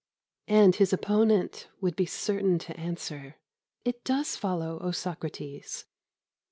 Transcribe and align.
And 0.47 0.77
his 0.77 0.91
opponent 0.93 1.67
would 1.79 1.95
be 1.95 2.07
certain 2.07 2.57
to 2.57 2.75
answer: 2.75 3.35
"It 3.85 4.03
does 4.03 4.35
follow, 4.35 4.79
O 4.79 4.89
Socrates." 4.89 5.85